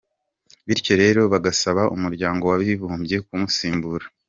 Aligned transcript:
Bityo 0.67 0.93
rero 1.03 1.21
bagasaba 1.33 1.81
umuryango 1.95 2.43
w'abibumbye 2.51 3.17
kumusimbura. 3.25 4.05